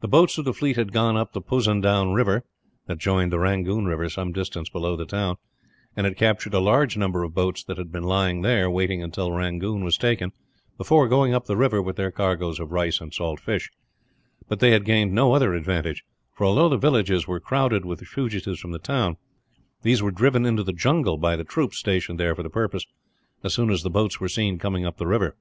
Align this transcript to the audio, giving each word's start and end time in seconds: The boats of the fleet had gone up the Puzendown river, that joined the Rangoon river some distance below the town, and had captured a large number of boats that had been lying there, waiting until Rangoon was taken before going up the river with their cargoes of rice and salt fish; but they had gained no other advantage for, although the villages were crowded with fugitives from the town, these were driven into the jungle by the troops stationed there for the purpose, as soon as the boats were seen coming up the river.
The 0.00 0.08
boats 0.08 0.38
of 0.38 0.44
the 0.44 0.52
fleet 0.52 0.74
had 0.74 0.90
gone 0.92 1.16
up 1.16 1.34
the 1.34 1.40
Puzendown 1.40 2.14
river, 2.16 2.42
that 2.88 2.98
joined 2.98 3.30
the 3.30 3.38
Rangoon 3.38 3.84
river 3.84 4.08
some 4.08 4.32
distance 4.32 4.68
below 4.68 4.96
the 4.96 5.06
town, 5.06 5.36
and 5.94 6.04
had 6.04 6.16
captured 6.16 6.52
a 6.52 6.58
large 6.58 6.96
number 6.96 7.22
of 7.22 7.32
boats 7.32 7.62
that 7.62 7.78
had 7.78 7.92
been 7.92 8.02
lying 8.02 8.42
there, 8.42 8.68
waiting 8.68 9.04
until 9.04 9.30
Rangoon 9.30 9.84
was 9.84 9.96
taken 9.96 10.32
before 10.76 11.06
going 11.06 11.32
up 11.32 11.44
the 11.44 11.56
river 11.56 11.80
with 11.80 11.94
their 11.94 12.10
cargoes 12.10 12.58
of 12.58 12.72
rice 12.72 13.00
and 13.00 13.14
salt 13.14 13.38
fish; 13.38 13.70
but 14.48 14.58
they 14.58 14.72
had 14.72 14.84
gained 14.84 15.12
no 15.12 15.32
other 15.32 15.54
advantage 15.54 16.02
for, 16.34 16.44
although 16.44 16.68
the 16.70 16.76
villages 16.76 17.28
were 17.28 17.38
crowded 17.38 17.84
with 17.84 18.00
fugitives 18.00 18.58
from 18.58 18.72
the 18.72 18.80
town, 18.80 19.16
these 19.82 20.02
were 20.02 20.10
driven 20.10 20.44
into 20.44 20.64
the 20.64 20.72
jungle 20.72 21.16
by 21.18 21.36
the 21.36 21.44
troops 21.44 21.78
stationed 21.78 22.18
there 22.18 22.34
for 22.34 22.42
the 22.42 22.50
purpose, 22.50 22.84
as 23.44 23.54
soon 23.54 23.70
as 23.70 23.84
the 23.84 23.90
boats 23.90 24.18
were 24.18 24.28
seen 24.28 24.58
coming 24.58 24.84
up 24.84 24.96
the 24.96 25.06
river. 25.06 25.36